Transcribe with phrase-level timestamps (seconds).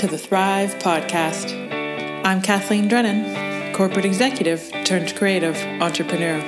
[0.00, 1.52] to the Thrive Podcast.
[2.24, 6.38] I'm Kathleen Drennan, corporate executive turned creative entrepreneur.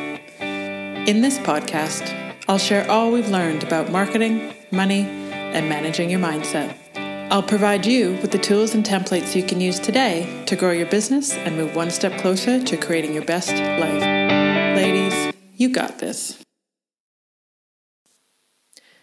[0.41, 6.75] In this podcast, I'll share all we've learned about marketing, money, and managing your mindset.
[7.31, 10.87] I'll provide you with the tools and templates you can use today to grow your
[10.87, 14.03] business and move one step closer to creating your best life.
[14.79, 16.43] Ladies, you got this.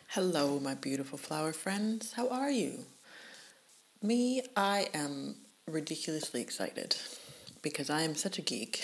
[0.07, 2.13] Hello, my beautiful flower friends.
[2.13, 2.85] How are you?
[4.01, 5.35] Me, I am
[5.67, 6.95] ridiculously excited
[7.61, 8.81] because I am such a geek.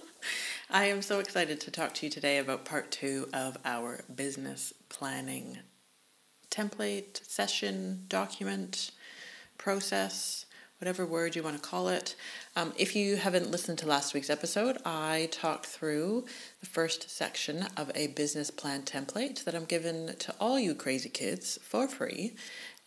[0.70, 4.72] I am so excited to talk to you today about part two of our business
[4.88, 5.58] planning
[6.52, 8.92] template, session, document,
[9.58, 10.46] process,
[10.78, 12.14] whatever word you want to call it.
[12.54, 16.26] Um, if you haven't listened to last week's episode, I talked through
[16.60, 21.08] the first section of a business plan template that I'm given to all you crazy
[21.08, 22.36] kids for free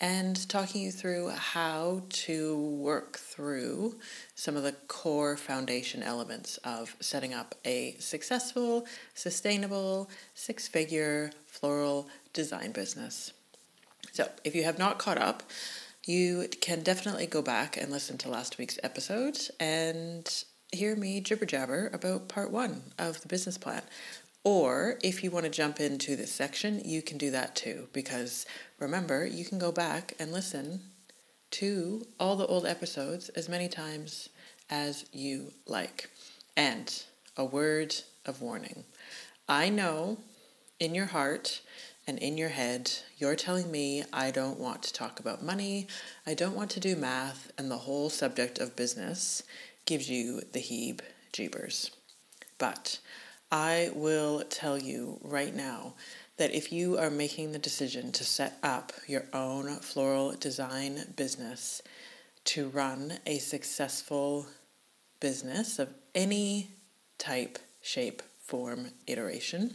[0.02, 3.96] and talking you through how to work through
[4.34, 12.10] some of the core foundation elements of setting up a successful, sustainable, six figure floral
[12.34, 13.32] design business.
[14.12, 15.44] So, if you have not caught up,
[16.06, 21.46] you can definitely go back and listen to last week's episode and hear me jibber
[21.46, 23.84] jabber about part one of the business plan.
[24.44, 27.88] Or if you want to jump into this section, you can do that too.
[27.94, 28.46] Because
[28.80, 30.82] remember, you can go back and listen
[31.52, 34.30] to all the old episodes as many times
[34.70, 36.10] as you like.
[36.58, 37.04] And
[37.38, 38.84] a word of warning
[39.48, 40.18] I know
[40.80, 41.62] in your heart
[42.08, 45.88] and in your head, you're telling me I don't want to talk about money,
[46.26, 49.44] I don't want to do math, and the whole subject of business
[49.86, 51.92] gives you the heeb jeebers.
[52.58, 53.00] But
[53.52, 55.96] I will tell you right now
[56.38, 61.82] that if you are making the decision to set up your own floral design business
[62.46, 64.48] to run a successful
[65.20, 66.70] business of any
[67.18, 69.74] type, shape, form, iteration,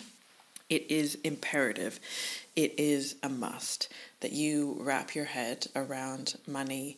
[0.71, 2.01] it is imperative,
[2.57, 6.97] it is a must that you wrap your head around money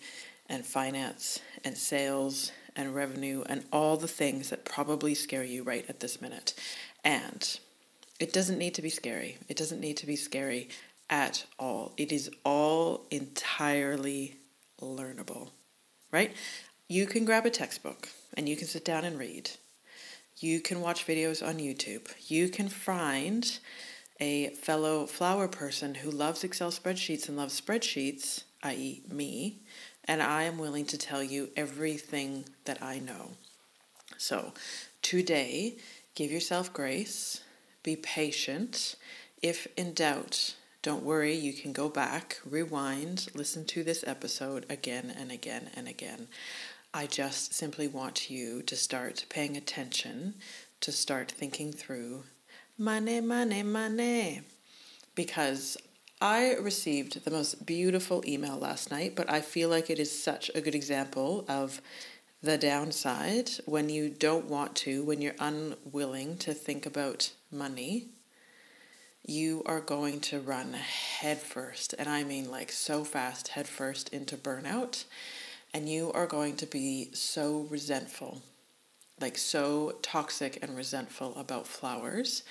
[0.48, 5.84] and finance and sales and revenue and all the things that probably scare you right
[5.88, 6.54] at this minute.
[7.04, 7.58] And
[8.20, 9.36] it doesn't need to be scary.
[9.48, 10.68] It doesn't need to be scary
[11.10, 11.92] at all.
[11.96, 14.36] It is all entirely
[14.80, 15.50] learnable,
[16.12, 16.32] right?
[16.88, 19.50] You can grab a textbook and you can sit down and read.
[20.38, 22.06] You can watch videos on YouTube.
[22.28, 23.58] You can find
[24.20, 29.62] a fellow flower person who loves Excel spreadsheets and loves spreadsheets, i.e., me,
[30.08, 33.32] and I am willing to tell you everything that I know.
[34.16, 34.54] So,
[35.02, 35.76] today,
[36.14, 37.42] give yourself grace,
[37.82, 38.96] be patient.
[39.42, 45.14] If in doubt, don't worry, you can go back, rewind, listen to this episode again
[45.16, 46.28] and again and again.
[46.94, 50.34] I just simply want you to start paying attention,
[50.80, 52.24] to start thinking through
[52.78, 54.40] money, money, money.
[55.14, 55.76] Because
[56.20, 60.50] I received the most beautiful email last night, but I feel like it is such
[60.52, 61.80] a good example of
[62.42, 68.08] the downside when you don't want to, when you're unwilling to think about money.
[69.24, 75.04] You are going to run headfirst, and I mean like so fast headfirst into burnout,
[75.72, 78.42] and you are going to be so resentful
[79.20, 82.42] like so toxic and resentful about flowers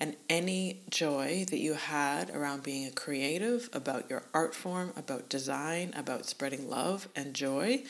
[0.00, 5.28] and any joy that you had around being a creative, about your art form, about
[5.28, 7.82] design, about spreading love and joy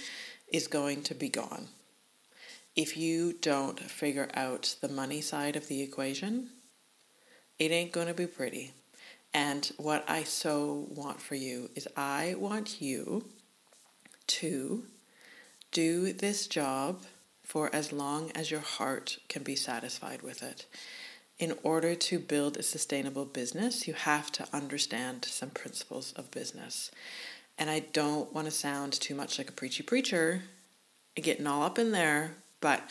[0.52, 1.68] is going to be gone.
[2.76, 6.50] If you don't figure out the money side of the equation,
[7.58, 8.72] it ain't going to be pretty.
[9.32, 13.24] And what I so want for you is I want you
[14.26, 14.84] to
[15.72, 17.02] do this job
[17.44, 20.66] for as long as your heart can be satisfied with it.
[21.38, 26.90] In order to build a sustainable business, you have to understand some principles of business.
[27.58, 30.42] And I don't want to sound too much like a preachy preacher,
[31.16, 32.82] getting all up in there, but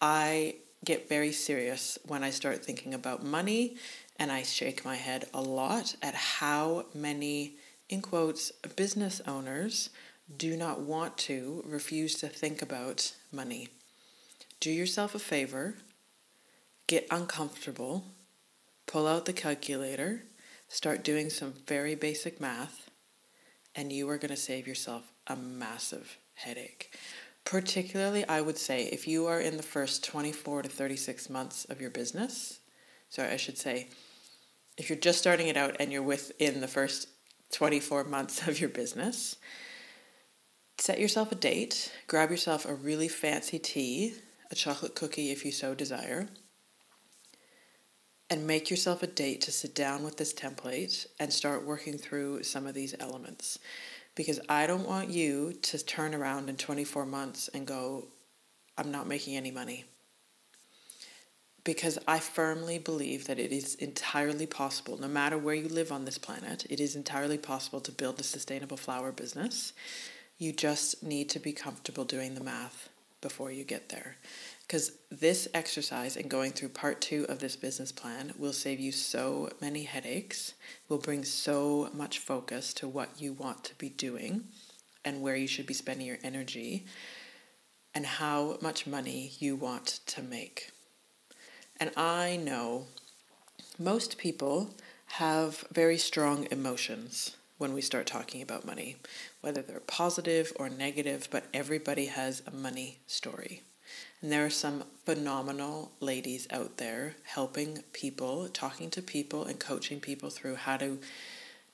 [0.00, 3.76] I get very serious when I start thinking about money
[4.18, 7.56] and I shake my head a lot at how many,
[7.88, 9.90] in quotes, business owners
[10.36, 13.68] do not want to, refuse to think about money
[14.60, 15.76] do yourself a favor,
[16.86, 18.04] get uncomfortable,
[18.86, 20.24] pull out the calculator,
[20.68, 22.90] start doing some very basic math,
[23.74, 26.96] and you are going to save yourself a massive headache.
[27.44, 31.80] Particularly, I would say if you are in the first 24 to 36 months of
[31.80, 32.60] your business,
[33.08, 33.88] sorry, I should say,
[34.76, 37.08] if you're just starting it out and you're within the first
[37.52, 39.36] 24 months of your business,
[40.78, 44.14] set yourself a date, grab yourself a really fancy tea,
[44.50, 46.28] a chocolate cookie if you so desire,
[48.28, 52.42] and make yourself a date to sit down with this template and start working through
[52.42, 53.58] some of these elements.
[54.14, 58.06] Because I don't want you to turn around in 24 months and go,
[58.76, 59.84] I'm not making any money.
[61.62, 66.04] Because I firmly believe that it is entirely possible, no matter where you live on
[66.04, 69.72] this planet, it is entirely possible to build a sustainable flower business.
[70.38, 72.88] You just need to be comfortable doing the math
[73.20, 74.16] before you get there.
[74.66, 78.92] Because this exercise and going through part two of this business plan will save you
[78.92, 80.54] so many headaches,
[80.88, 84.44] will bring so much focus to what you want to be doing
[85.04, 86.84] and where you should be spending your energy
[87.94, 90.72] and how much money you want to make.
[91.78, 92.86] And I know
[93.78, 94.74] most people
[95.06, 98.96] have very strong emotions when we start talking about money,
[99.46, 103.62] whether they're positive or negative, but everybody has a money story.
[104.20, 110.00] And there are some phenomenal ladies out there helping people, talking to people, and coaching
[110.00, 110.98] people through how to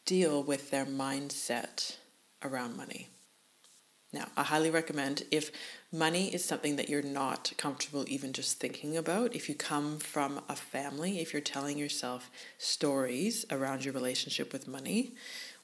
[0.05, 1.97] deal with their mindset
[2.45, 3.09] around money.
[4.13, 5.51] Now, I highly recommend if
[5.91, 10.43] money is something that you're not comfortable even just thinking about, if you come from
[10.49, 15.15] a family, if you're telling yourself stories around your relationship with money,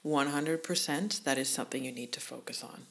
[0.04, 2.86] 100% that is something you need to focus on.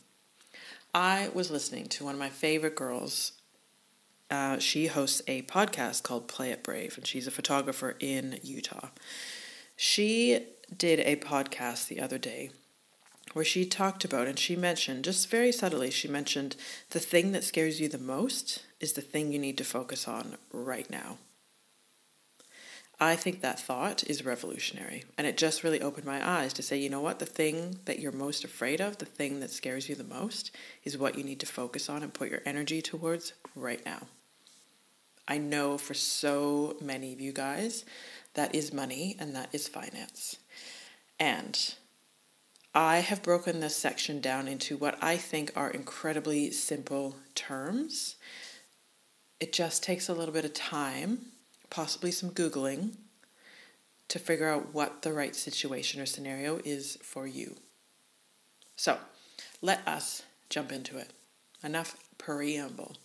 [0.94, 3.34] I was listening to one of my favorite girls
[4.30, 8.90] uh, she hosts a podcast called Play It Brave, and she's a photographer in Utah.
[9.76, 10.40] She
[10.76, 12.50] did a podcast the other day
[13.34, 16.56] where she talked about and she mentioned, just very subtly, she mentioned
[16.90, 20.38] the thing that scares you the most is the thing you need to focus on
[20.52, 21.18] right now.
[23.00, 25.04] I think that thought is revolutionary.
[25.18, 28.00] And it just really opened my eyes to say, you know what, the thing that
[28.00, 30.50] you're most afraid of, the thing that scares you the most,
[30.84, 34.08] is what you need to focus on and put your energy towards right now.
[35.28, 37.86] I know for so many of you guys,
[38.34, 40.38] that is money and that is finance.
[41.20, 41.76] And
[42.78, 48.18] I have broken this section down into what I think are incredibly simple terms.
[49.40, 51.32] It just takes a little bit of time,
[51.72, 52.98] possibly some Googling,
[54.10, 57.56] to figure out what the right situation or scenario is for you.
[58.76, 59.00] So
[59.60, 60.22] let us
[60.52, 61.14] jump into it.
[61.64, 62.96] Enough preamble.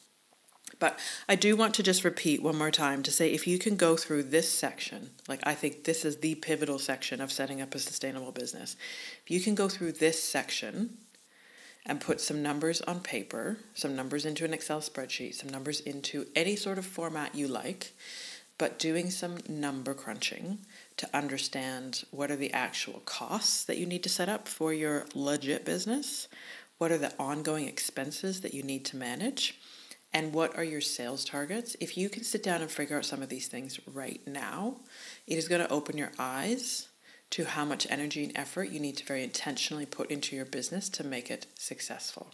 [0.78, 0.98] But
[1.28, 3.96] I do want to just repeat one more time to say if you can go
[3.96, 7.78] through this section, like I think this is the pivotal section of setting up a
[7.78, 8.76] sustainable business.
[9.24, 10.98] If you can go through this section
[11.84, 16.26] and put some numbers on paper, some numbers into an Excel spreadsheet, some numbers into
[16.34, 17.92] any sort of format you like,
[18.58, 20.58] but doing some number crunching
[20.96, 25.06] to understand what are the actual costs that you need to set up for your
[25.14, 26.28] legit business,
[26.78, 29.58] what are the ongoing expenses that you need to manage
[30.12, 31.76] and what are your sales targets.
[31.80, 34.76] If you can sit down and figure out some of these things right now,
[35.26, 36.88] it is going to open your eyes
[37.30, 40.90] to how much energy and effort you need to very intentionally put into your business
[40.90, 42.30] to make it successful.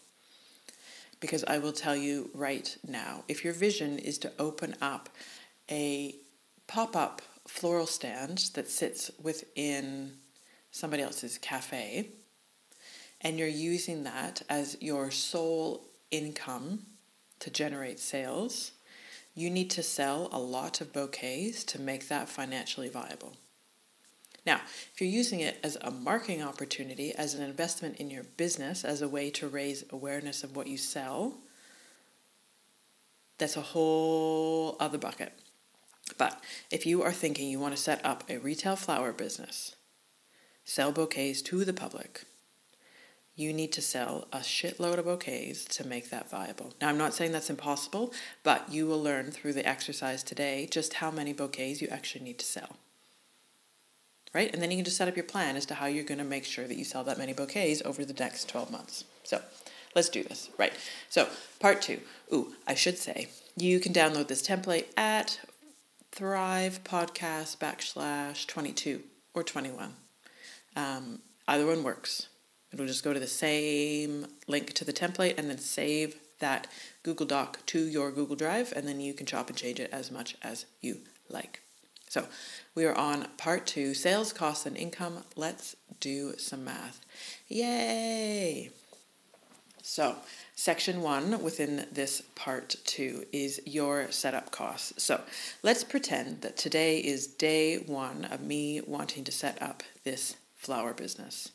[1.21, 5.09] Because I will tell you right now, if your vision is to open up
[5.71, 6.17] a
[6.67, 10.15] pop up floral stand that sits within
[10.73, 12.11] somebody else's cafe,
[13.21, 16.81] and you're using that as your sole income
[17.41, 18.73] to generate sales,
[19.35, 23.37] you need to sell a lot of bouquets to make that financially viable.
[24.45, 24.61] Now,
[24.93, 29.03] if you're using it as a marketing opportunity, as an investment in your business, as
[29.03, 31.35] a way to raise awareness of what you sell,
[33.37, 35.33] that's a whole other bucket.
[36.17, 39.77] But if you are thinking you want to set up a retail flower business,
[40.65, 42.25] sell bouquets to the public,
[43.39, 46.75] you need to sell a shitload of bouquets to make that viable.
[46.81, 50.95] Now, I'm not saying that's impossible, but you will learn through the exercise today just
[50.95, 52.77] how many bouquets you actually need to sell.
[54.35, 54.53] Right?
[54.53, 56.25] And then you can just set up your plan as to how you're going to
[56.25, 59.05] make sure that you sell that many bouquets over the next 12 months.
[59.23, 59.41] So,
[59.95, 60.51] let's do this.
[60.59, 60.73] Right.
[61.09, 61.29] So,
[61.61, 62.01] part two.
[62.33, 65.39] Ooh, I should say, you can download this template at
[66.11, 69.01] Thrive Podcast backslash 22
[69.33, 69.95] or 21.
[70.75, 72.27] Um, either one works.
[72.79, 76.69] It'll just go to the same link to the template and then save that
[77.03, 80.13] Google Doc to your Google Drive, and then you can chop and change it as
[80.13, 81.61] much as you like.
[82.09, 82.29] So,
[82.77, 85.25] we are on part two sales, costs, and income.
[85.35, 87.05] Let's do some math.
[87.49, 88.71] Yay!
[89.83, 90.15] So,
[90.55, 95.03] section one within this part two is your setup costs.
[95.03, 95.23] So,
[95.65, 100.95] let's pretend that today is day one of me wanting to set up this flower
[100.95, 101.51] business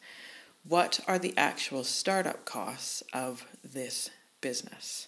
[0.67, 4.09] what are the actual startup costs of this
[4.41, 5.07] business?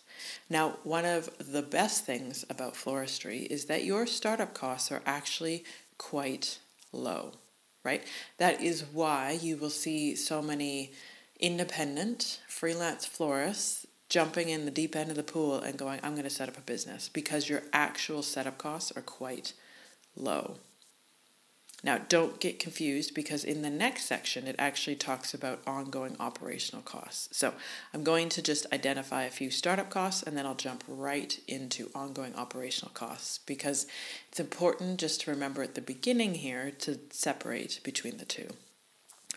[0.50, 5.64] Now, one of the best things about floristry is that your startup costs are actually
[5.98, 6.60] quite
[6.92, 7.34] low,
[7.84, 8.04] right?
[8.38, 10.94] That is why you will see so many
[11.40, 16.24] independent freelance florists jumping in the deep end of the pool and going, I'm going
[16.24, 19.54] to set up a business because your actual setup costs are quite
[20.16, 20.58] low.
[21.86, 26.82] Now, don't get confused because in the next section it actually talks about ongoing operational
[26.82, 27.38] costs.
[27.38, 27.54] So,
[27.94, 31.92] I'm going to just identify a few startup costs and then I'll jump right into
[31.94, 33.86] ongoing operational costs because
[34.30, 38.48] it's important just to remember at the beginning here to separate between the two.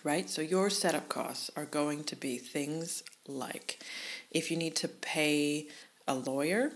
[0.03, 0.31] Right?
[0.31, 3.85] So, your setup costs are going to be things like
[4.31, 5.69] if you need to pay
[6.07, 6.73] a lawyer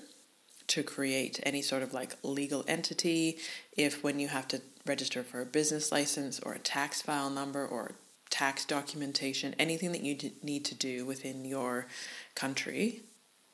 [0.66, 3.38] to create any sort of like legal entity,
[3.76, 7.66] if when you have to register for a business license or a tax file number
[7.66, 7.92] or
[8.30, 11.86] tax documentation, anything that you need to do within your
[12.34, 13.00] country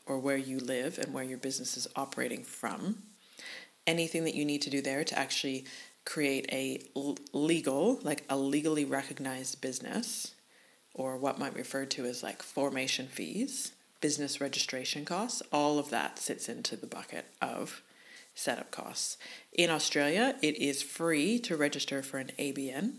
[0.06, 3.02] or where you live and where your business is operating from,
[3.86, 5.64] anything that you need to do there to actually
[6.04, 6.80] create a
[7.32, 10.34] legal, like a legally recognized business,
[10.94, 15.90] or what might be referred to as like formation fees, business registration costs, all of
[15.90, 17.82] that sits into the bucket of
[18.38, 19.18] setup costs.
[19.52, 22.92] In Australia, it is free to register for an ABN,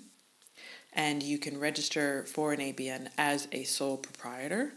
[0.91, 4.73] and you can register for an ABN as a sole proprietor,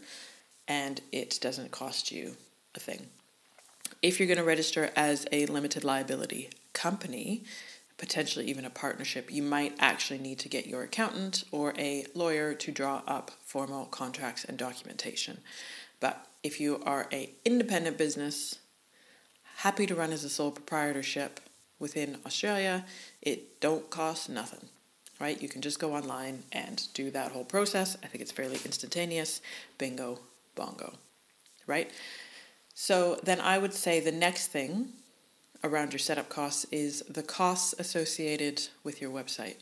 [0.65, 2.37] and it doesn't cost you
[2.75, 3.07] a thing.
[4.01, 7.43] If you're going to register as a limited liability company,
[7.97, 12.53] potentially even a partnership, you might actually need to get your accountant or a lawyer
[12.53, 15.41] to draw up formal contracts and documentation.
[15.99, 18.59] But if you are a independent business
[19.63, 21.39] happy to run as a sole proprietorship
[21.79, 22.83] within Australia.
[23.21, 24.67] It don't cost nothing,
[25.21, 25.41] right?
[25.41, 27.95] You can just go online and do that whole process.
[28.03, 29.39] I think it's fairly instantaneous.
[29.77, 30.19] Bingo,
[30.55, 30.95] bongo,
[31.65, 31.89] right?
[32.75, 34.89] So then I would say the next thing
[35.63, 39.55] around your setup costs is the costs associated with your website.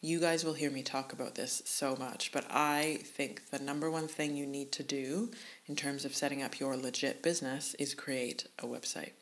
[0.00, 3.90] You guys will hear me talk about this so much, but I think the number
[3.90, 5.30] one thing you need to do
[5.66, 9.12] in terms of setting up your legit business is create a website.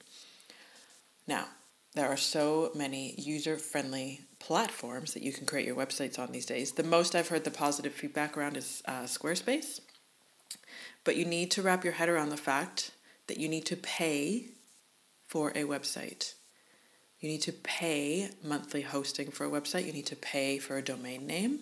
[1.26, 1.46] Now,
[1.94, 6.44] there are so many user friendly platforms that you can create your websites on these
[6.44, 6.72] days.
[6.72, 9.80] The most I've heard the positive feedback around is uh, Squarespace.
[11.04, 12.90] But you need to wrap your head around the fact
[13.28, 14.48] that you need to pay
[15.28, 16.34] for a website.
[17.24, 19.86] You need to pay monthly hosting for a website.
[19.86, 21.60] You need to pay for a domain name.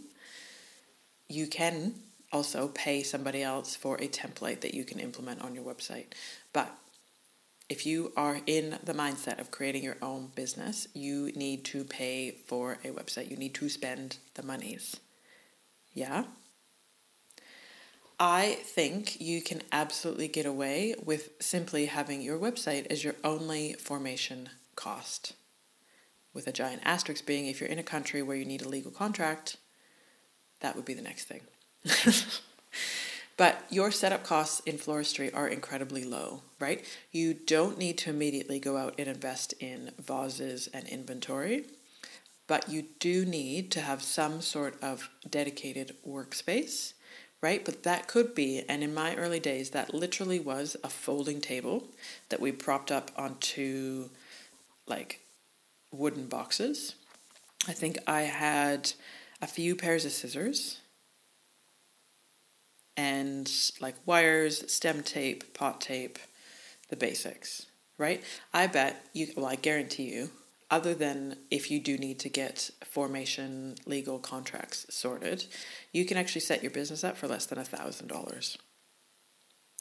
[1.29, 1.95] You can
[2.33, 6.07] also pay somebody else for a template that you can implement on your website.
[6.53, 6.77] But
[7.69, 12.33] if you are in the mindset of creating your own business, you need to pay
[12.45, 13.31] for a website.
[13.31, 14.97] You need to spend the monies.
[15.95, 16.25] Yeah?
[18.19, 23.75] I think you can absolutely get away with simply having your website as your only
[23.75, 25.35] formation cost
[26.35, 28.91] with a giant asterisk being if you're in a country where you need a legal
[28.91, 29.57] contract,
[30.61, 31.41] that would be the next thing.
[33.37, 36.85] but your setup costs in floristry are incredibly low, right?
[37.11, 41.67] You don't need to immediately go out and invest in vases and inventory,
[42.47, 46.93] but you do need to have some sort of dedicated workspace,
[47.41, 47.65] right?
[47.65, 51.89] But that could be, and in my early days, that literally was a folding table
[52.29, 54.09] that we propped up onto
[54.87, 55.21] like
[55.93, 56.95] wooden boxes.
[57.69, 58.93] I think I had
[59.41, 60.81] a few pairs of scissors
[62.97, 66.19] and like wires, stem tape, pot tape,
[66.89, 67.67] the basics,
[67.99, 68.23] right?
[68.53, 70.31] I bet you, well, I guarantee you,
[70.71, 75.45] other than if you do need to get formation legal contracts sorted,
[75.93, 78.57] you can actually set your business up for less than a thousand dollars.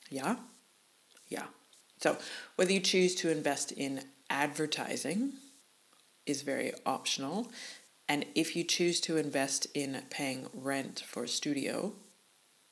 [0.09, 0.35] Yeah?
[1.29, 1.45] Yeah.
[1.99, 2.17] So
[2.57, 5.33] whether you choose to invest in advertising,
[6.25, 7.51] is very optional.
[8.07, 11.93] And if you choose to invest in paying rent for a studio,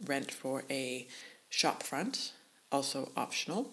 [0.05, 1.07] rent for a
[1.49, 2.33] shop front,
[2.71, 3.71] also optional.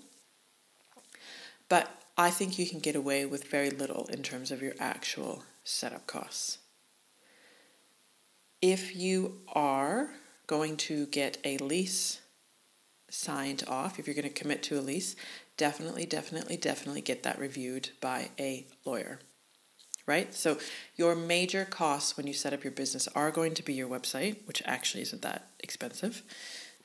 [1.68, 5.42] But I think you can get away with very little in terms of your actual
[5.64, 6.58] setup costs.
[8.62, 10.10] If you are
[10.46, 12.20] going to get a lease
[13.10, 15.16] signed off, if you're going to commit to a lease,
[15.56, 19.18] definitely, definitely, definitely get that reviewed by a lawyer
[20.06, 20.32] right?
[20.34, 20.58] So
[20.94, 24.46] your major costs when you set up your business are going to be your website,
[24.46, 26.22] which actually isn't that expensive,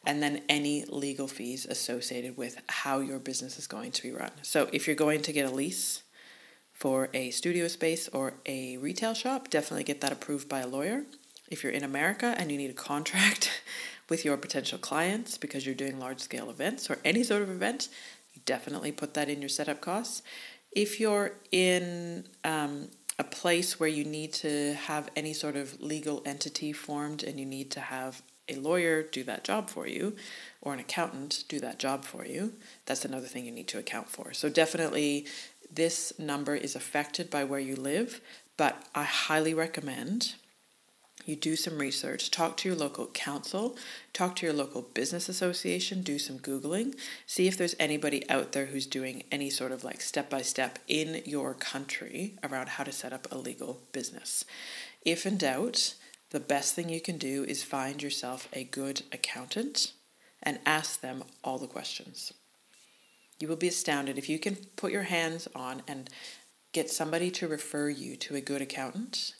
[0.05, 4.31] and then any legal fees associated with how your business is going to be run.
[4.41, 6.01] So if you're going to get a lease
[6.73, 11.03] for a studio space or a retail shop, definitely get that approved by a lawyer.
[11.47, 13.61] If you're in America and you need a contract
[14.09, 17.89] with your potential clients because you're doing large scale events or any sort of event,
[18.33, 20.23] you definitely put that in your setup costs.
[20.71, 22.87] If you're in um,
[23.21, 27.45] a place where you need to have any sort of legal entity formed and you
[27.45, 30.15] need to have a lawyer do that job for you
[30.59, 32.51] or an accountant do that job for you,
[32.87, 34.33] that's another thing you need to account for.
[34.33, 35.27] So, definitely,
[35.71, 38.21] this number is affected by where you live,
[38.57, 40.33] but I highly recommend
[41.25, 43.77] you do some research, talk to your local council,
[44.13, 48.67] talk to your local business association, do some Googling, see if there's anybody out there
[48.67, 52.91] who's doing any sort of like step by step in your country around how to
[52.91, 54.45] set up a legal business.
[55.03, 55.95] If in doubt,
[56.31, 59.93] the best thing you can do is find yourself a good accountant
[60.41, 62.33] and ask them all the questions.
[63.39, 66.09] You will be astounded if you can put your hands on and
[66.71, 69.33] get somebody to refer you to a good accountant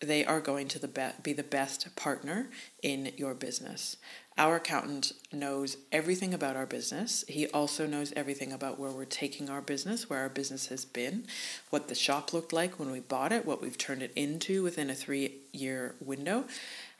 [0.00, 2.50] they are going to the be-, be the best partner
[2.82, 3.96] in your business.
[4.38, 7.24] Our accountant knows everything about our business.
[7.26, 11.26] He also knows everything about where we're taking our business, where our business has been,
[11.70, 14.90] what the shop looked like when we bought it, what we've turned it into within
[14.90, 16.44] a three year window.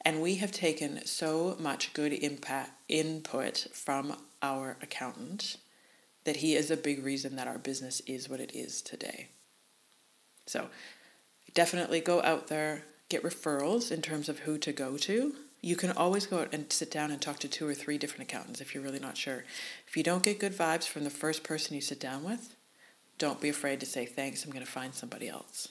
[0.03, 5.59] And we have taken so much good impact input from our accountant
[6.25, 9.29] that he is a big reason that our business is what it is today.
[10.47, 10.69] So
[11.57, 15.35] definitely go out there, get referrals in terms of who to go to.
[15.63, 18.31] You can always go out and sit down and talk to two or three different
[18.31, 19.45] accountants if you're really not sure.
[19.89, 22.55] If you don't get good vibes from the first person you sit down with,
[23.19, 25.69] don't be afraid to say thanks, I'm going to find somebody else.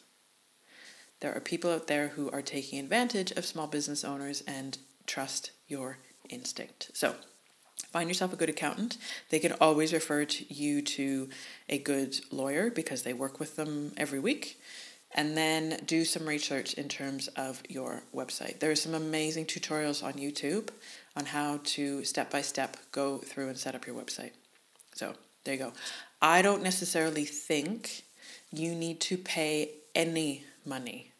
[1.20, 5.52] There are people out there who are taking advantage of small business owners and trust
[5.68, 6.00] your
[6.30, 6.90] instinct.
[6.94, 7.14] So,
[7.92, 8.98] find yourself a good accountant.
[9.30, 11.30] They can always refer to you to
[11.70, 14.60] a good lawyer because they work with them every week
[15.16, 18.60] and then do some research in terms of your website.
[18.60, 20.70] There are some amazing tutorials on YouTube
[21.16, 24.32] on how to step by step go through and set up your website.
[24.94, 25.14] So
[25.46, 25.74] there you go.
[26.22, 28.04] I don't necessarily think
[28.52, 31.12] you need to pay any money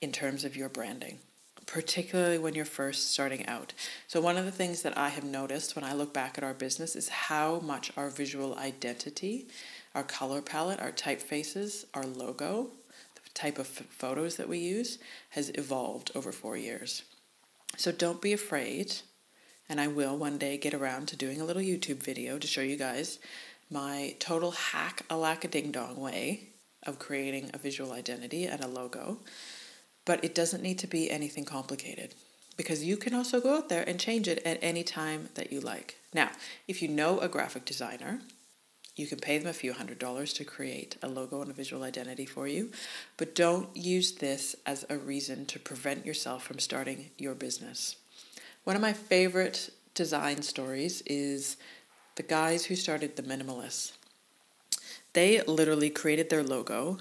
[0.00, 1.18] in terms of your branding,
[1.66, 3.72] particularly when you're first starting out.
[4.06, 6.54] So, one of the things that I have noticed when I look back at our
[6.54, 9.48] business is how much our visual identity,
[9.94, 12.70] our color palette, our typefaces, our logo,
[13.34, 14.98] type of photos that we use
[15.30, 17.02] has evolved over four years.
[17.76, 18.96] So don't be afraid,
[19.68, 22.60] and I will one day get around to doing a little YouTube video to show
[22.60, 23.18] you guys
[23.70, 26.48] my total hack a lack a ding dong way
[26.84, 29.18] of creating a visual identity and a logo.
[30.04, 32.14] But it doesn't need to be anything complicated
[32.56, 35.60] because you can also go out there and change it at any time that you
[35.60, 35.96] like.
[36.12, 36.30] Now,
[36.66, 38.20] if you know a graphic designer,
[38.96, 41.82] you can pay them a few hundred dollars to create a logo and a visual
[41.82, 42.70] identity for you,
[43.16, 47.96] but don't use this as a reason to prevent yourself from starting your business.
[48.64, 51.56] One of my favorite design stories is
[52.16, 53.92] the guys who started the Minimalists.
[55.12, 56.98] They literally created their logo.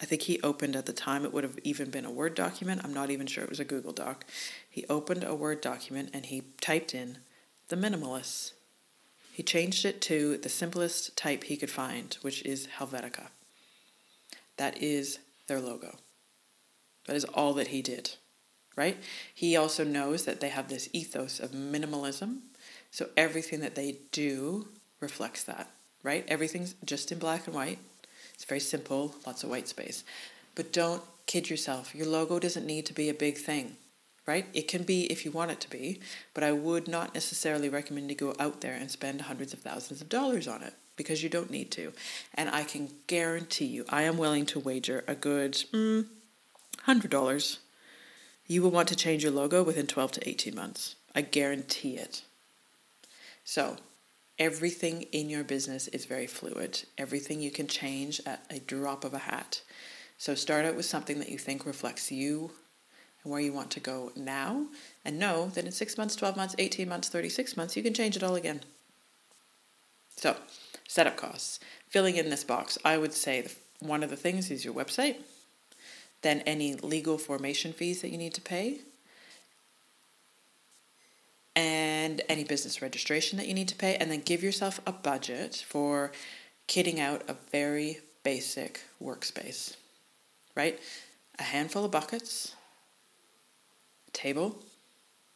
[0.00, 2.80] I think he opened at the time, it would have even been a Word document.
[2.84, 4.24] I'm not even sure it was a Google Doc.
[4.68, 7.18] He opened a Word document and he typed in
[7.68, 8.52] the Minimalists
[9.32, 13.28] he changed it to the simplest type he could find, which is Helvetica.
[14.58, 15.96] That is their logo.
[17.06, 18.10] That is all that he did,
[18.76, 18.98] right?
[19.34, 22.40] He also knows that they have this ethos of minimalism.
[22.90, 24.68] So everything that they do
[25.00, 25.70] reflects that,
[26.02, 26.26] right?
[26.28, 27.78] Everything's just in black and white.
[28.34, 30.04] It's very simple, lots of white space.
[30.54, 31.94] But don't kid yourself.
[31.94, 33.76] Your logo doesn't need to be a big thing
[34.26, 34.46] right?
[34.52, 36.00] It can be if you want it to be,
[36.34, 40.00] but I would not necessarily recommend you go out there and spend hundreds of thousands
[40.00, 41.92] of dollars on it because you don't need to.
[42.34, 46.06] And I can guarantee you, I am willing to wager a good mm,
[46.86, 47.58] $100.
[48.46, 50.96] You will want to change your logo within 12 to 18 months.
[51.14, 52.22] I guarantee it.
[53.44, 53.76] So,
[54.38, 56.84] everything in your business is very fluid.
[56.96, 59.62] Everything you can change at a drop of a hat.
[60.18, 62.52] So, start out with something that you think reflects you
[63.22, 64.66] and where you want to go now,
[65.04, 68.16] and know that in six months, 12 months, 18 months, 36 months, you can change
[68.16, 68.60] it all again.
[70.16, 70.36] So,
[70.88, 71.60] setup costs.
[71.88, 73.46] Filling in this box, I would say
[73.80, 75.16] one of the things is your website,
[76.22, 78.80] then any legal formation fees that you need to pay,
[81.54, 85.64] and any business registration that you need to pay, and then give yourself a budget
[85.68, 86.12] for
[86.68, 89.76] kitting out a very basic workspace,
[90.54, 90.78] right?
[91.38, 92.54] A handful of buckets,
[94.12, 94.58] table,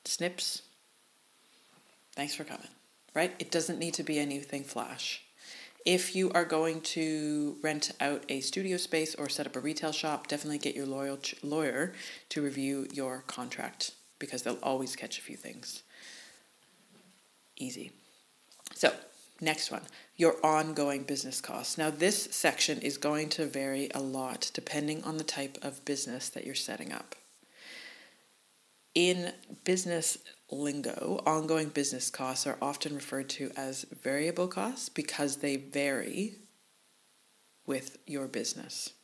[0.05, 0.63] snips.
[2.15, 2.69] Thanks for coming,
[3.15, 3.35] right?
[3.39, 5.23] It doesn't need to be anything flash.
[5.85, 9.93] If you are going to rent out a studio space or set up a retail
[9.93, 11.93] shop, definitely get your loyal ch- lawyer
[12.31, 15.83] to review your contract because they'll always catch a few things.
[17.57, 17.93] Easy.
[18.75, 18.93] So,
[19.41, 19.83] next one
[20.17, 21.77] your ongoing business costs.
[21.77, 26.31] Now, this section is going to vary a lot depending on the type of business
[26.31, 27.15] that you're setting up.
[28.97, 30.17] In business
[30.51, 36.37] lingo, ongoing business costs are often referred to as variable costs because they vary
[37.67, 38.95] with your business,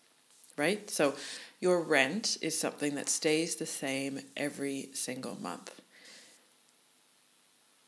[0.56, 0.88] right?
[0.88, 1.14] So,
[1.60, 5.82] your rent is something that stays the same every single month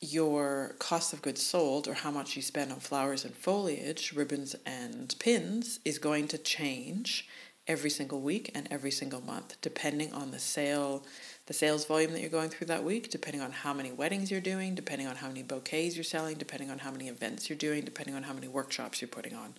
[0.00, 4.54] your cost of goods sold or how much you spend on flowers and foliage, ribbons
[4.66, 7.26] and pins is going to change
[7.66, 11.02] every single week and every single month depending on the sale
[11.46, 14.40] the sales volume that you're going through that week depending on how many weddings you're
[14.40, 17.84] doing depending on how many bouquets you're selling depending on how many events you're doing
[17.84, 19.54] depending on how many workshops you're putting on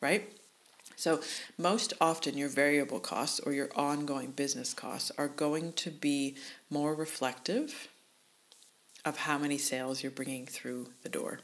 [0.00, 0.30] right
[0.96, 1.20] so
[1.58, 6.36] most often your variable costs or your ongoing business costs are going to be
[6.70, 7.88] more reflective
[9.04, 11.40] of how many sales you're bringing through the door.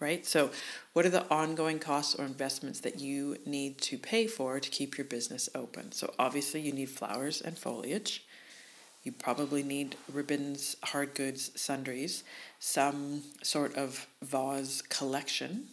[0.00, 0.24] Right?
[0.24, 0.50] So,
[0.92, 4.96] what are the ongoing costs or investments that you need to pay for to keep
[4.96, 5.90] your business open?
[5.90, 8.24] So, obviously, you need flowers and foliage.
[9.08, 12.24] You probably need ribbons, hard goods, sundries,
[12.58, 15.68] some sort of vase collection,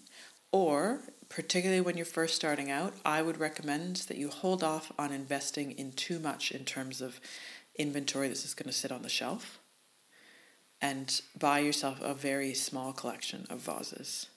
[0.54, 5.12] or particularly when you're first starting out, I would recommend that you hold off on
[5.12, 7.20] investing in too much in terms of
[7.78, 9.60] inventory that's just going to sit on the shelf
[10.82, 14.28] and buy yourself a very small collection of vases,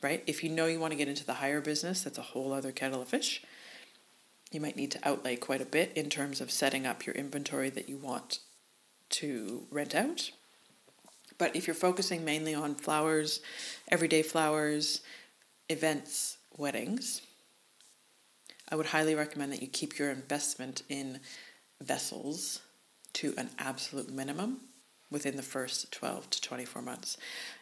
[0.00, 0.24] right?
[0.26, 2.72] If you know you want to get into the hire business, that's a whole other
[2.72, 3.42] kettle of fish.
[4.50, 7.70] You might need to outlay quite a bit in terms of setting up your inventory
[7.70, 8.38] that you want
[9.10, 10.30] to rent out.
[11.36, 13.40] But if you're focusing mainly on flowers,
[13.88, 15.02] everyday flowers,
[15.68, 17.22] events, weddings,
[18.70, 21.20] I would highly recommend that you keep your investment in
[21.80, 22.60] vessels
[23.14, 24.60] to an absolute minimum
[25.10, 27.16] within the first 12 to 24 months.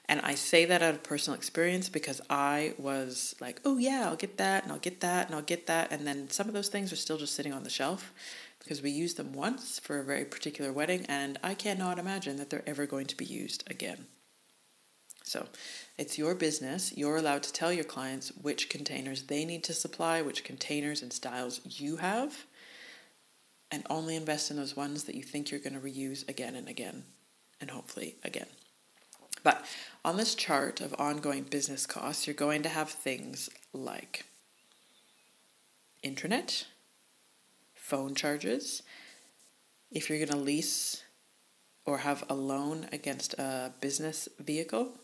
[0.09, 4.17] And I say that out of personal experience because I was like, oh, yeah, I'll
[4.17, 5.91] get that and I'll get that and I'll get that.
[5.91, 8.13] And then some of those things are still just sitting on the shelf
[8.61, 12.51] because we used them once for a very particular wedding and I cannot imagine that
[12.51, 14.07] they're ever going to be used again.
[15.25, 15.47] So
[15.99, 16.97] it's your business.
[16.97, 21.13] You're allowed to tell your clients which containers they need to supply, which containers and
[21.13, 22.47] styles you have,
[23.73, 26.69] and only invest in those ones that you think you're going to reuse again and
[26.69, 27.03] again
[27.61, 28.47] and hopefully again.
[29.47, 29.65] But
[30.05, 34.25] on this chart of ongoing business costs, you're going to have things like
[36.03, 36.67] internet,
[37.73, 38.83] phone charges,
[39.93, 41.05] if you're going to lease
[41.85, 44.99] or have a loan against a business vehicle,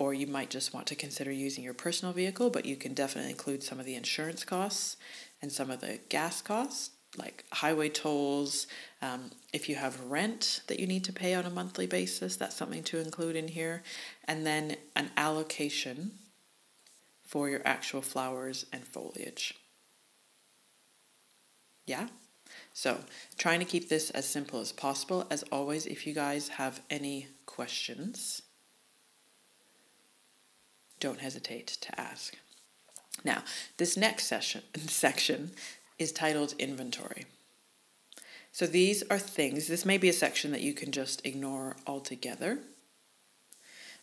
[0.00, 3.30] or you might just want to consider using your personal vehicle, but you can definitely
[3.30, 4.96] include some of the insurance costs
[5.40, 8.66] and some of the gas costs like highway tolls.
[9.02, 12.56] Um, if you have rent that you need to pay on a monthly basis, that's
[12.56, 13.82] something to include in here.
[14.26, 16.12] And then an allocation
[17.24, 19.54] for your actual flowers and foliage.
[21.86, 22.08] Yeah?
[22.72, 22.98] So,
[23.36, 25.26] trying to keep this as simple as possible.
[25.30, 28.42] As always, if you guys have any questions,
[31.00, 32.36] don't hesitate to ask.
[33.24, 33.42] Now,
[33.76, 35.50] this next session section
[35.98, 37.26] is titled Inventory.
[38.52, 42.58] So these are things, this may be a section that you can just ignore altogether,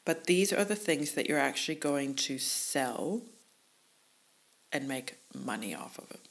[0.06, 3.22] but these are the things that you're actually going to sell
[4.72, 6.22] and make money off of it.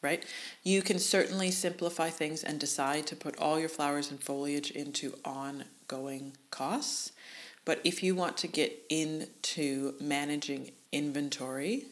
[0.00, 0.24] Right?
[0.62, 5.14] You can certainly simplify things and decide to put all your flowers and foliage into
[5.24, 7.12] ongoing costs.
[7.64, 11.86] But if you want to get into managing inventory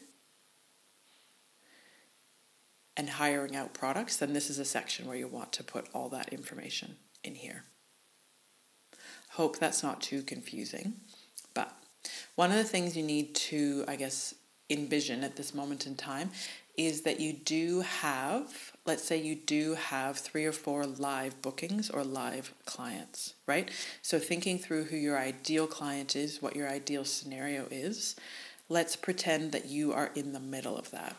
[2.97, 6.09] and hiring out products, then this is a section where you want to put all
[6.09, 7.63] that information in here.
[9.31, 10.93] Hope that's not too confusing.
[11.53, 11.71] But
[12.35, 14.33] one of the things you need to, I guess,
[14.69, 16.31] envision at this moment in time
[16.75, 21.89] is that you do have, let's say you do have three or four live bookings
[21.89, 23.69] or live clients, right?
[24.01, 28.15] So thinking through who your ideal client is, what your ideal scenario is,
[28.69, 31.15] let's pretend that you are in the middle of that.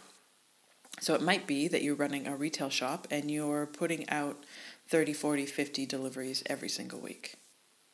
[1.01, 4.45] So it might be that you're running a retail shop and you're putting out
[4.89, 7.35] 30, 40, 50 deliveries every single week.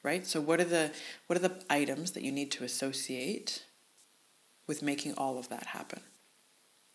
[0.03, 0.27] Right?
[0.27, 0.90] So what are the
[1.27, 3.64] what are the items that you need to associate
[4.67, 6.01] with making all of that happen?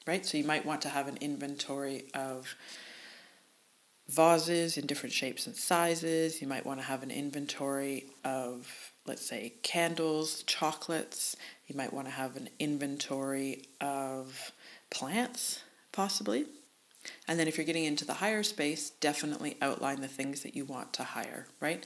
[0.05, 0.25] Right?
[0.25, 2.55] So you might want to have an inventory of
[4.09, 6.41] vases in different shapes and sizes.
[6.41, 11.35] You might want to have an inventory of, let's say, candles, chocolates.
[11.67, 14.51] You might want to have an inventory of
[14.89, 16.45] plants, possibly.
[17.27, 20.65] And then if you're getting into the hire space, definitely outline the things that you
[20.65, 21.85] want to hire, right?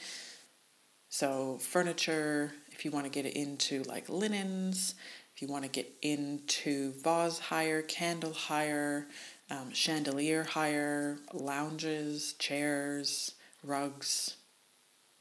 [1.10, 4.96] So, furniture, if you want to get into like linens,
[5.36, 9.08] if you want to get into vase hire, candle hire,
[9.52, 14.38] um, chandelier hire, lounges, chairs, rugs,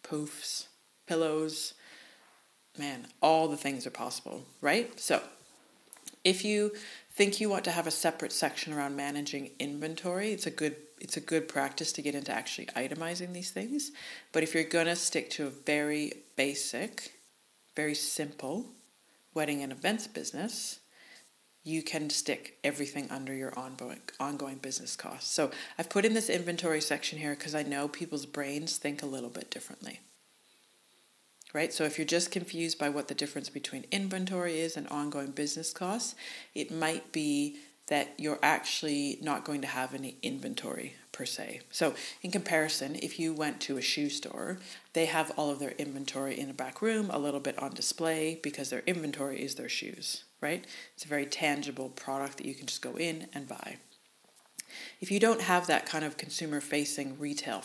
[0.02, 0.66] poofs,
[1.06, 1.74] pillows,
[2.78, 4.98] man, all the things are possible, right?
[4.98, 5.22] So,
[6.24, 6.72] if you
[7.12, 11.16] think you want to have a separate section around managing inventory, it's a good it's
[11.16, 13.90] a good practice to get into actually itemizing these things.
[14.30, 17.14] But if you're going to stick to a very basic,
[17.74, 18.66] very simple
[19.34, 20.78] wedding and events business,
[21.64, 25.32] you can stick everything under your ongoing ongoing business costs.
[25.32, 29.06] So I've put in this inventory section here because I know people's brains think a
[29.06, 30.00] little bit differently
[31.52, 31.72] right?
[31.72, 35.72] So if you're just confused by what the difference between inventory is and ongoing business
[35.72, 36.14] costs,
[36.54, 37.56] it might be
[37.88, 41.60] that you're actually not going to have any inventory per se.
[41.70, 44.58] So, in comparison, if you went to a shoe store,
[44.92, 48.40] they have all of their inventory in a back room, a little bit on display
[48.42, 50.64] because their inventory is their shoes, right?
[50.94, 53.76] It's a very tangible product that you can just go in and buy.
[55.00, 57.60] If you don't have that kind of consumer facing retail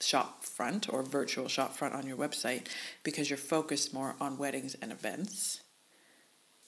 [0.00, 2.66] shop front or virtual shop front on your website
[3.02, 5.60] because you're focused more on weddings and events,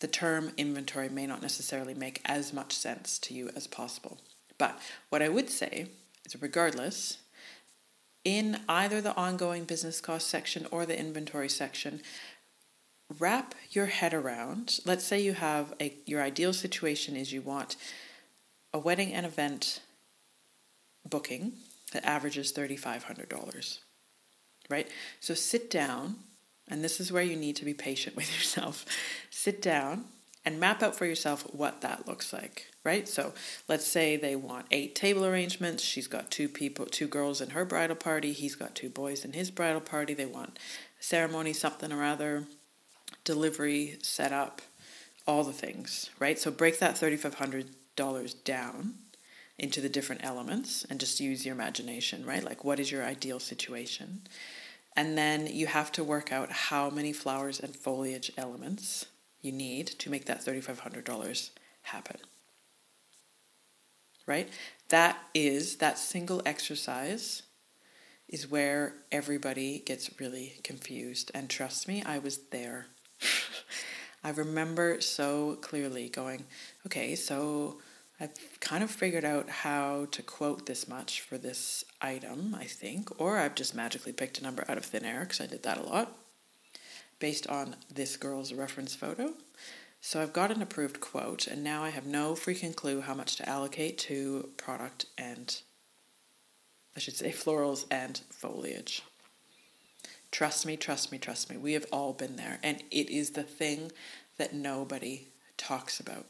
[0.00, 4.18] the term inventory may not necessarily make as much sense to you as possible.
[4.58, 5.86] But what I would say
[6.24, 7.18] is, regardless,
[8.24, 12.00] in either the ongoing business cost section or the inventory section,
[13.18, 14.80] wrap your head around.
[14.84, 17.76] Let's say you have a your ideal situation is you want
[18.72, 19.80] a wedding and event
[21.08, 21.52] booking
[21.92, 23.78] that averages $3,500,
[24.68, 24.88] right?
[25.20, 26.16] So sit down,
[26.68, 28.84] and this is where you need to be patient with yourself.
[29.30, 30.04] Sit down
[30.44, 33.08] and map out for yourself what that looks like, right?
[33.08, 33.32] So
[33.68, 35.84] let's say they want eight table arrangements.
[35.84, 38.32] She's got two people, two girls in her bridal party.
[38.32, 40.14] He's got two boys in his bridal party.
[40.14, 40.58] They want
[40.98, 42.44] ceremony, something or other,
[43.24, 44.62] delivery, setup,
[45.26, 46.38] all the things, right?
[46.38, 48.94] So break that $3,500 down
[49.58, 52.42] into the different elements and just use your imagination, right?
[52.42, 54.22] Like, what is your ideal situation?
[54.96, 59.06] And then you have to work out how many flowers and foliage elements
[59.40, 61.50] you need to make that $3,500
[61.82, 62.16] happen.
[64.26, 64.48] Right?
[64.88, 67.42] That is, that single exercise
[68.28, 71.30] is where everybody gets really confused.
[71.34, 72.86] And trust me, I was there.
[74.24, 76.44] I remember so clearly going,
[76.86, 77.78] okay, so
[78.20, 83.20] I've kind of figured out how to quote this much for this item, I think,
[83.20, 85.78] or I've just magically picked a number out of thin air because I did that
[85.78, 86.16] a lot
[87.18, 89.34] based on this girl's reference photo.
[90.00, 93.36] So I've got an approved quote, and now I have no freaking clue how much
[93.36, 95.56] to allocate to product and,
[96.96, 99.02] I should say, florals and foliage.
[100.32, 101.56] Trust me, trust me, trust me.
[101.56, 103.92] We have all been there, and it is the thing
[104.38, 106.26] that nobody talks about.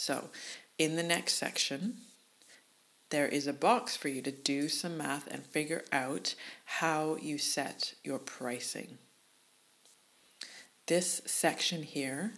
[0.00, 0.30] So
[0.78, 1.98] in the next section,
[3.10, 6.34] there is a box for you to do some math and figure out
[6.64, 8.96] how you set your pricing.
[10.86, 12.32] This section here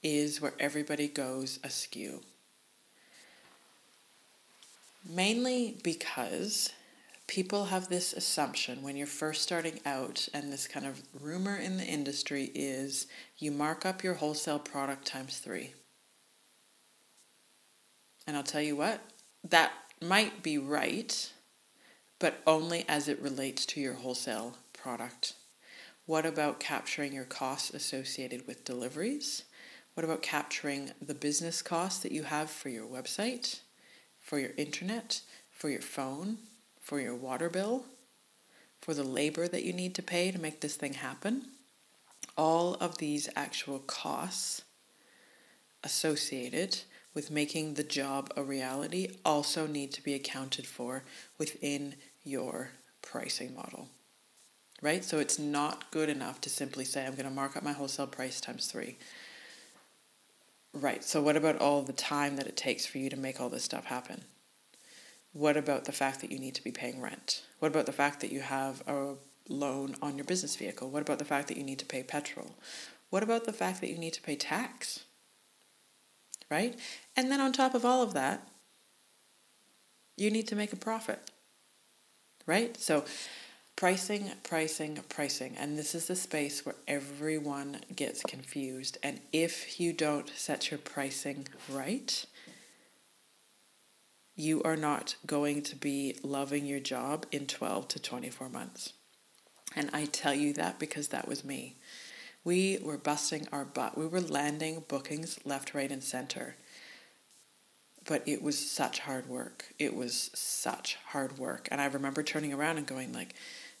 [0.00, 2.20] is where everybody goes askew.
[5.04, 6.70] Mainly because
[7.26, 11.78] people have this assumption when you're first starting out, and this kind of rumor in
[11.78, 15.72] the industry is you mark up your wholesale product times three.
[18.28, 19.00] And I'll tell you what,
[19.42, 21.32] that might be right,
[22.18, 25.32] but only as it relates to your wholesale product.
[26.04, 29.44] What about capturing your costs associated with deliveries?
[29.94, 33.60] What about capturing the business costs that you have for your website,
[34.20, 36.36] for your internet, for your phone,
[36.82, 37.86] for your water bill,
[38.82, 41.46] for the labor that you need to pay to make this thing happen?
[42.36, 44.64] All of these actual costs
[45.82, 46.82] associated
[47.18, 51.02] with making the job a reality also need to be accounted for
[51.36, 52.70] within your
[53.02, 53.88] pricing model.
[54.80, 55.04] Right?
[55.04, 58.06] So it's not good enough to simply say, I'm going to mark up my wholesale
[58.06, 58.98] price times three.
[60.72, 61.02] Right.
[61.02, 63.64] So, what about all the time that it takes for you to make all this
[63.64, 64.22] stuff happen?
[65.32, 67.42] What about the fact that you need to be paying rent?
[67.58, 69.14] What about the fact that you have a
[69.48, 70.88] loan on your business vehicle?
[70.88, 72.54] What about the fact that you need to pay petrol?
[73.10, 75.00] What about the fact that you need to pay tax?
[76.50, 76.78] Right?
[77.16, 78.46] And then on top of all of that,
[80.16, 81.20] you need to make a profit.
[82.46, 82.76] right?
[82.76, 83.04] So
[83.76, 85.56] pricing, pricing, pricing.
[85.58, 88.98] And this is the space where everyone gets confused.
[89.02, 92.24] And if you don't set your pricing right,
[94.36, 98.94] you are not going to be loving your job in 12 to 24 months.
[99.76, 101.76] And I tell you that because that was me.
[102.48, 103.98] We were busting our butt.
[103.98, 106.56] We were landing bookings left, right, and center.
[108.06, 109.66] But it was such hard work.
[109.78, 111.68] It was such hard work.
[111.70, 113.34] And I remember turning around and going like,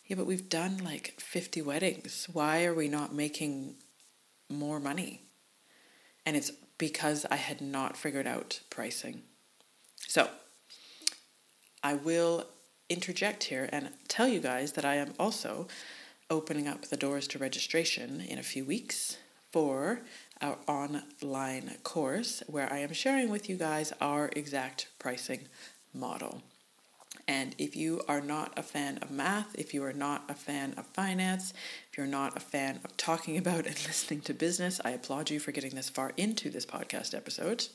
[0.04, 2.28] yeah, but we've done like 50 weddings.
[2.30, 3.76] Why are we not making
[4.50, 5.22] more money?
[6.26, 9.22] And it's because I had not figured out pricing.
[9.96, 10.28] So,
[11.82, 12.44] I will
[12.90, 15.68] interject here and tell you guys that I am also
[16.30, 19.16] opening up the doors to registration in a few weeks
[19.50, 20.00] for
[20.40, 25.48] our online course where I am sharing with you guys our exact pricing
[25.94, 26.42] model.
[27.26, 30.74] And if you are not a fan of math, if you are not a fan
[30.76, 31.52] of finance,
[31.90, 35.40] if you're not a fan of talking about and listening to business, I applaud you
[35.40, 37.66] for getting this far into this podcast episode.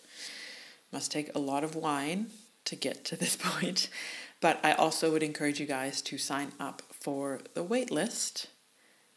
[0.92, 2.28] Must take a lot of wine
[2.66, 3.90] to get to this point.
[4.42, 8.48] But I also would encourage you guys to sign up for the wait list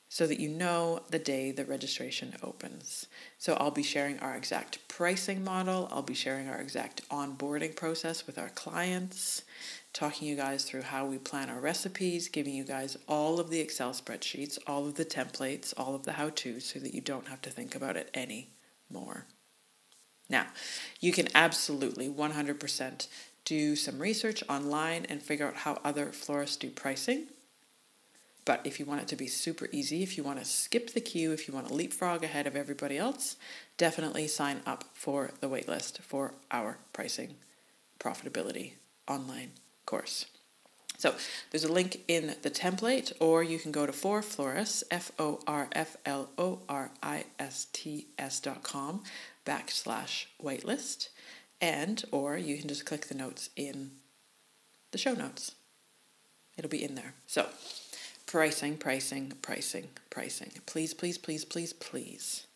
[0.08, 3.06] so that you know the day the registration opens.
[3.38, 8.26] So I'll be sharing our exact pricing model, I'll be sharing our exact onboarding process
[8.26, 9.42] with our clients,
[9.92, 13.60] talking you guys through how we plan our recipes, giving you guys all of the
[13.60, 17.28] Excel spreadsheets, all of the templates, all of the how to's so that you don't
[17.28, 19.26] have to think about it anymore.
[20.28, 20.46] Now,
[21.00, 23.06] you can absolutely 100%
[23.44, 27.28] do some research online and figure out how other florists do pricing.
[28.46, 31.00] But if you want it to be super easy, if you want to skip the
[31.00, 33.36] queue, if you want to leapfrog ahead of everybody else,
[33.76, 37.34] definitely sign up for the waitlist for our pricing
[38.00, 38.72] profitability
[39.06, 39.50] online
[39.84, 40.26] course.
[40.96, 41.14] So
[41.50, 45.40] there's a link in the template, or you can go to For Florists, F O
[45.46, 49.02] R F L O R I S T S dot com
[49.44, 51.08] backslash waitlist
[51.60, 53.90] and or you can just click the notes in
[54.90, 55.54] the show notes.
[56.56, 57.12] It'll be in there.
[57.26, 57.46] So,
[58.26, 60.50] pricing, pricing, pricing, pricing.
[60.66, 62.46] Please, please, please, please, please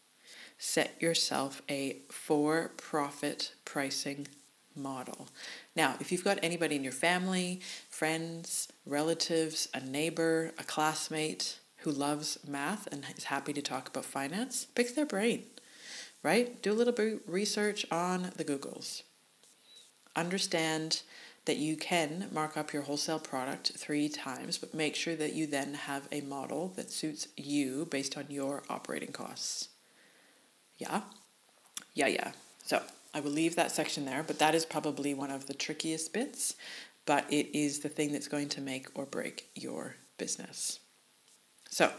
[0.59, 4.29] set yourself a for profit pricing
[4.77, 5.29] model.
[5.75, 11.91] Now, if you've got anybody in your family, friends, relatives, a neighbor, a classmate who
[11.91, 15.45] loves math and is happy to talk about finance, pick their brain
[16.23, 16.61] right?
[16.63, 19.03] Do a little bit research on the Googles.
[20.15, 21.03] Understand
[21.47, 25.47] that you can mark up your wholesale product three times, but make sure that you
[25.47, 29.69] then have a model that suits you based on your operating costs.
[30.79, 31.03] Yeah?
[31.95, 32.33] Yeah, yeah.
[32.65, 32.83] So
[33.15, 36.55] I will leave that section there, but that is probably one of the trickiest bits,
[37.07, 40.81] but it is the thing that's going to make or break your business.
[41.71, 41.93] So,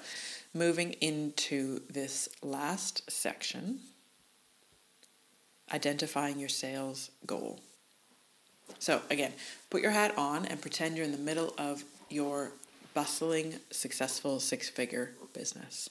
[0.54, 3.80] moving into this last section
[5.74, 7.60] identifying your sales goal.
[8.80, 9.34] So, again,
[9.70, 12.52] put your hat on and pretend you're in the middle of your
[12.94, 15.90] bustling, successful six figure business.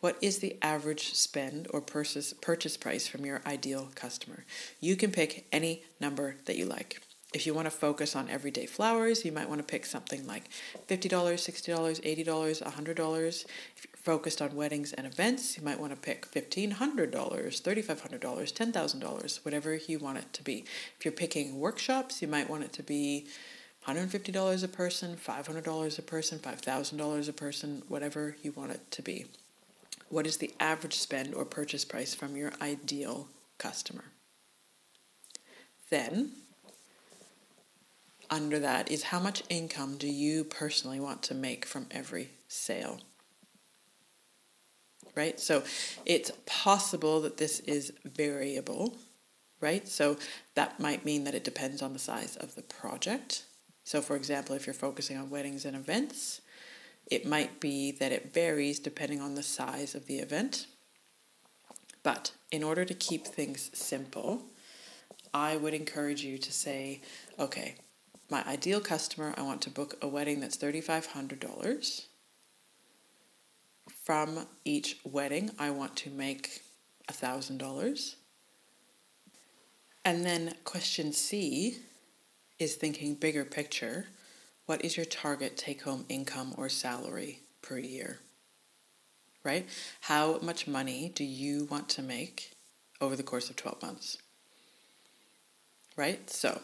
[0.00, 4.44] What is the average spend or purchase, purchase price from your ideal customer?
[4.80, 7.00] You can pick any number that you like.
[7.34, 10.48] If you want to focus on everyday flowers, you might want to pick something like
[10.88, 13.44] $50, $60, $80, $100.
[13.76, 19.74] If focused on weddings and events, you might want to pick $1,500, $3,500, $10,000, whatever
[19.74, 20.64] you want it to be.
[20.96, 23.26] If you're picking workshops, you might want it to be
[23.84, 29.26] $150 a person, $500 a person, $5,000 a person, whatever you want it to be.
[30.08, 33.26] What is the average spend or purchase price from your ideal
[33.58, 34.04] customer?
[35.90, 36.30] Then,
[38.30, 43.00] under that is how much income do you personally want to make from every sale?
[45.16, 45.40] Right?
[45.40, 45.64] So
[46.04, 48.96] it's possible that this is variable,
[49.60, 49.88] right?
[49.88, 50.18] So
[50.54, 53.44] that might mean that it depends on the size of the project.
[53.84, 56.42] So, for example, if you're focusing on weddings and events,
[57.10, 60.66] it might be that it varies depending on the size of the event.
[62.02, 64.42] But in order to keep things simple,
[65.32, 67.00] I would encourage you to say,
[67.38, 67.76] okay,
[68.28, 72.05] my ideal customer, I want to book a wedding that's $3,500
[74.06, 76.62] from each wedding, I want to make
[77.10, 78.14] $1,000.
[80.04, 81.78] And then question C
[82.60, 84.06] is thinking bigger picture.
[84.66, 88.20] What is your target take home income or salary per year?
[89.42, 89.68] Right?
[90.02, 92.52] How much money do you want to make
[93.00, 94.18] over the course of 12 months?
[95.96, 96.30] Right?
[96.30, 96.60] So,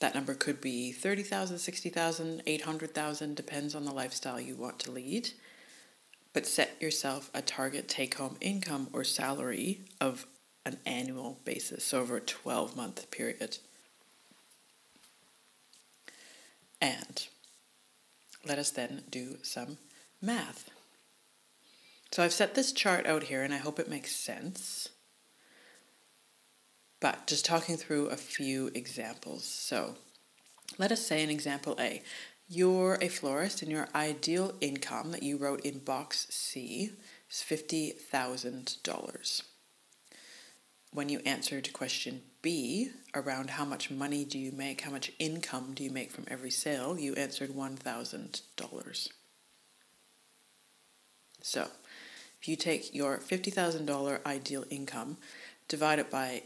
[0.00, 5.30] That number could be 30,000, 60,000, 800,000, depends on the lifestyle you want to lead.
[6.34, 10.26] But set yourself a target take home income or salary of
[10.66, 13.58] an annual basis, so over a 12 month period.
[16.80, 17.26] And
[18.44, 19.78] let us then do some
[20.20, 20.70] math.
[22.10, 24.88] So I've set this chart out here and I hope it makes sense.
[27.00, 29.44] But just talking through a few examples.
[29.44, 29.96] So
[30.78, 32.02] let us say an example A.
[32.54, 36.92] You're a florist and your ideal income that you wrote in box C
[37.28, 39.42] is $50,000
[40.92, 45.72] when you answered question B around how much money do you make, how much income
[45.74, 49.08] do you make from every sale, you answered $1,000.
[51.42, 51.68] So,
[52.40, 55.16] if you take your $50,000 ideal income,
[55.66, 56.44] divide it by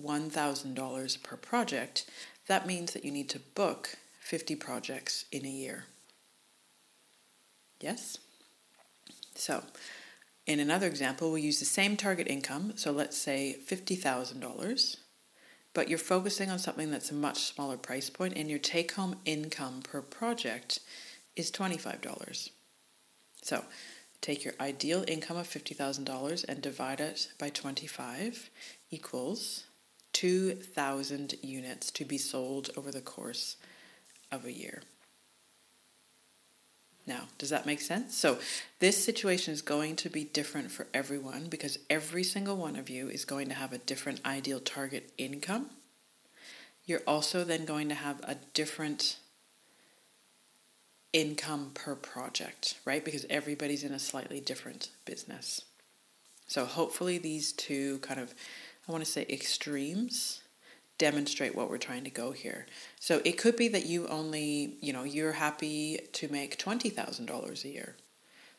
[0.00, 2.10] $1,000 per project,
[2.46, 3.98] that means that you need to book
[4.30, 5.86] 50 projects in a year.
[7.80, 8.18] Yes?
[9.34, 9.64] So,
[10.46, 14.96] in another example, we'll use the same target income, so let's say $50,000,
[15.74, 19.16] but you're focusing on something that's a much smaller price point and your take home
[19.24, 20.78] income per project
[21.34, 22.50] is $25.
[23.42, 23.64] So
[24.20, 28.48] take your ideal income of $50,000 and divide it by 25
[28.92, 29.64] equals
[30.12, 33.56] 2,000 units to be sold over the course
[34.30, 34.82] of a year.
[37.06, 38.16] Now, does that make sense?
[38.16, 38.38] So,
[38.78, 43.08] this situation is going to be different for everyone because every single one of you
[43.08, 45.70] is going to have a different ideal target income.
[46.84, 49.16] You're also then going to have a different
[51.12, 53.04] income per project, right?
[53.04, 55.62] Because everybody's in a slightly different business.
[56.46, 58.34] So, hopefully, these two kind of,
[58.88, 60.42] I want to say, extremes
[61.00, 62.66] demonstrate what we're trying to go here.
[63.00, 67.68] So it could be that you only, you know, you're happy to make $20,000 a
[67.68, 67.96] year,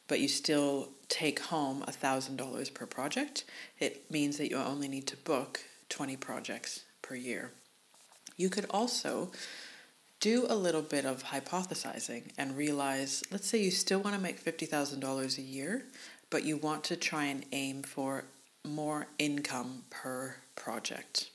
[0.08, 3.46] but you still take home $1,000 per project.
[3.80, 7.52] It means that you only need to book 20 projects per year.
[8.38, 9.32] You could also
[10.20, 14.44] do a little bit of hypothesizing and realize let's say you still want to make
[14.44, 15.84] $50,000 a year,
[16.32, 18.24] but you want to try and aim for
[18.66, 21.30] more income per project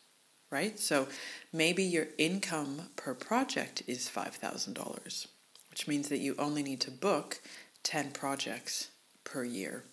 [0.51, 0.79] right?
[0.79, 1.09] So
[1.53, 5.27] maybe your income per project is $5,000,
[5.71, 7.41] which means that you only need to book
[7.83, 8.91] 10 projects
[9.25, 9.85] per year,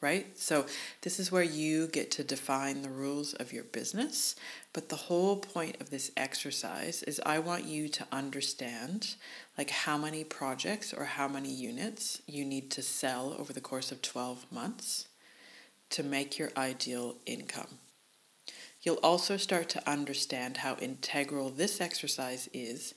[0.00, 0.38] right?
[0.38, 0.66] So
[1.02, 4.36] this is where you get to define the rules of your business.
[4.72, 9.16] But the whole point of this exercise is I want you to understand
[9.56, 13.90] like how many projects or how many units you need to sell over the course
[13.90, 15.08] of 12 months
[15.90, 17.78] to make your ideal income.
[18.82, 22.94] You'll also start to understand how integral this exercise is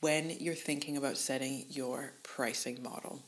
[0.00, 3.22] when you're thinking about setting your pricing model.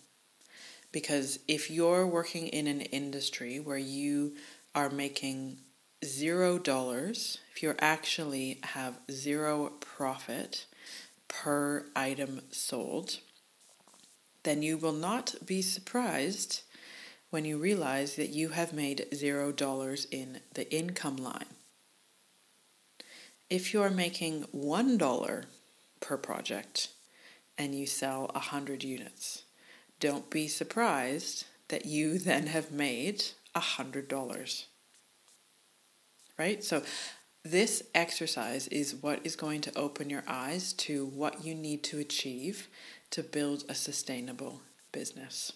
[0.91, 4.35] Because if you're working in an industry where you
[4.75, 5.59] are making
[6.05, 10.66] zero dollars, if you actually have zero profit
[11.29, 13.21] per item sold,
[14.43, 16.62] then you will not be surprised
[17.31, 21.47] when you realize that you have made zero dollars in the income line
[23.51, 25.44] if you're making $1
[26.01, 26.88] per project
[27.59, 29.42] and you sell 100 units,
[29.98, 33.24] don't be surprised that you then have made
[33.55, 34.64] $100.
[36.38, 36.64] Right?
[36.64, 36.82] So,
[37.42, 41.98] this exercise is what is going to open your eyes to what you need to
[41.98, 42.68] achieve
[43.11, 44.61] to build a sustainable
[44.92, 45.53] business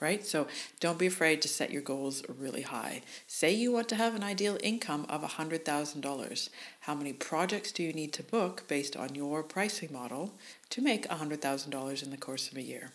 [0.00, 0.24] right?
[0.24, 0.46] So
[0.80, 3.02] don't be afraid to set your goals really high.
[3.26, 6.48] Say you want to have an ideal income of $100,000.
[6.80, 10.34] How many projects do you need to book based on your pricing model
[10.70, 12.92] to make $100,000 in the course of a year?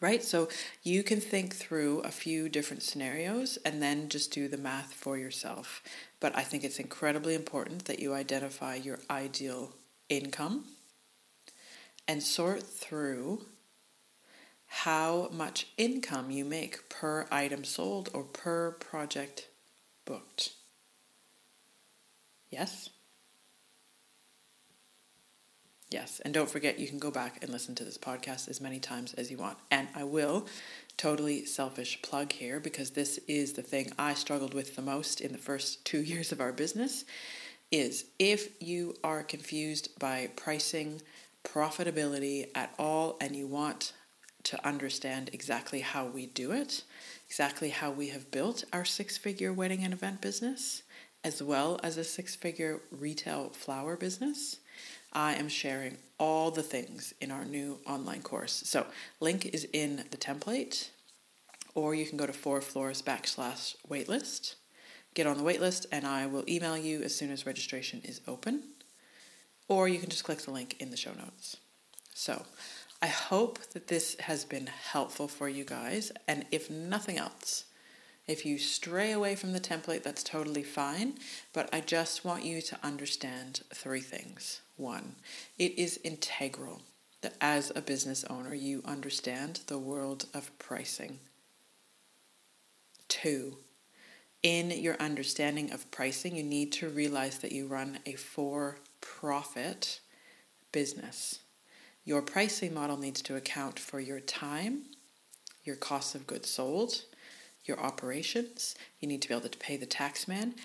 [0.00, 0.22] Right?
[0.22, 0.48] So
[0.82, 5.18] you can think through a few different scenarios and then just do the math for
[5.18, 5.82] yourself.
[6.20, 9.72] But I think it's incredibly important that you identify your ideal
[10.08, 10.66] income
[12.06, 13.46] and sort through
[14.72, 19.48] how much income you make per item sold or per project
[20.04, 20.52] booked.
[22.50, 22.88] Yes?
[25.90, 28.78] Yes, and don't forget you can go back and listen to this podcast as many
[28.78, 29.58] times as you want.
[29.72, 30.46] And I will
[30.96, 35.32] totally selfish plug here because this is the thing I struggled with the most in
[35.32, 37.04] the first 2 years of our business
[37.72, 41.02] is if you are confused by pricing,
[41.42, 43.94] profitability at all and you want
[44.44, 46.82] to understand exactly how we do it,
[47.28, 50.82] exactly how we have built our six figure wedding and event business,
[51.22, 54.56] as well as a six figure retail flower business,
[55.12, 58.62] I am sharing all the things in our new online course.
[58.66, 58.86] So,
[59.18, 60.90] link is in the template,
[61.74, 64.54] or you can go to For Florists backslash waitlist.
[65.14, 68.62] Get on the waitlist, and I will email you as soon as registration is open.
[69.66, 71.56] Or you can just click the link in the show notes.
[72.14, 72.44] So,
[73.02, 77.64] I hope that this has been helpful for you guys, and if nothing else,
[78.26, 81.14] if you stray away from the template, that's totally fine,
[81.52, 84.60] but I just want you to understand three things.
[84.76, 85.16] One,
[85.58, 86.82] it is integral
[87.22, 91.18] that as a business owner, you understand the world of pricing.
[93.08, 93.56] Two,
[94.42, 100.00] in your understanding of pricing, you need to realize that you run a for profit
[100.72, 101.39] business.
[102.10, 104.86] Your pricing model needs to account for your time,
[105.62, 107.02] your cost of goods sold,
[107.64, 108.74] your operations.
[108.98, 110.56] You need to be able to pay the tax man,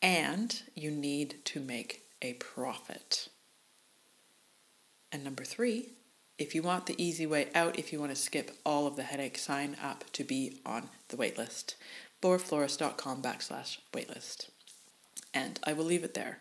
[0.00, 3.28] and you need to make a profit.
[5.12, 5.90] And number three,
[6.38, 9.02] if you want the easy way out, if you want to skip all of the
[9.02, 11.74] headache, sign up to be on the waitlist.
[12.22, 14.48] forflorists.com backslash waitlist.
[15.34, 16.38] And I will leave it there.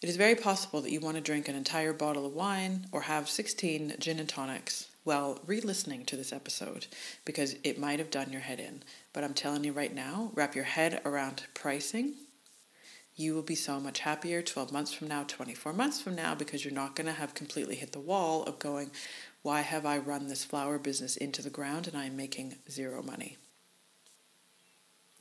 [0.00, 3.02] It is very possible that you want to drink an entire bottle of wine or
[3.02, 6.86] have 16 gin and tonics while re listening to this episode
[7.24, 8.82] because it might have done your head in.
[9.12, 12.14] But I'm telling you right now, wrap your head around pricing
[13.18, 16.64] you will be so much happier 12 months from now, 24 months from now, because
[16.64, 18.92] you're not going to have completely hit the wall of going,
[19.42, 23.36] why have I run this flower business into the ground and I'm making zero money?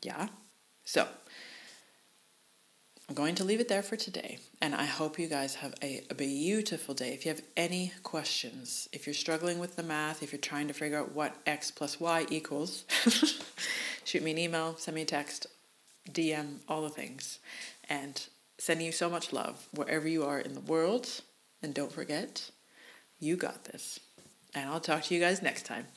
[0.03, 0.28] Yeah?
[0.86, 1.07] So,
[3.10, 6.03] I'm going to leave it there for today, and I hope you guys have a,
[6.10, 7.14] a, beautiful day.
[7.14, 10.74] If you have any questions, if you're struggling with the math, if you're trying to
[10.74, 12.84] figure out what x plus y equals,
[14.03, 15.47] shoot me an email, send me a text,
[16.12, 17.39] DM, all the things
[17.89, 18.28] and
[18.58, 21.22] sending you so much love wherever you are in the world.
[21.62, 22.49] And don't forget,
[23.20, 23.99] you got this.
[24.53, 25.88] And I'll talk to you guys next time.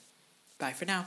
[0.59, 1.07] Bye for now.